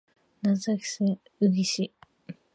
[0.41, 1.93] 長崎県壱岐市